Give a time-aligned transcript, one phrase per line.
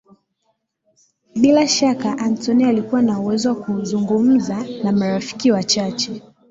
[1.35, 6.21] Bila shaka Antony alikuwa na uwezo wa kuzungumza na marafiki wachache